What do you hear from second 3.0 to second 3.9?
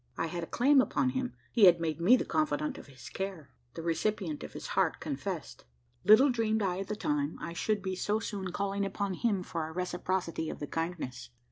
care the